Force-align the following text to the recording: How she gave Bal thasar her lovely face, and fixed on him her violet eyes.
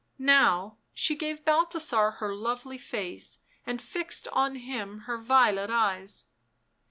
How 0.25 0.77
she 0.95 1.15
gave 1.15 1.45
Bal 1.45 1.67
thasar 1.67 2.15
her 2.15 2.33
lovely 2.33 2.79
face, 2.79 3.37
and 3.67 3.79
fixed 3.79 4.27
on 4.31 4.55
him 4.55 5.01
her 5.01 5.19
violet 5.19 5.69
eyes. 5.69 6.25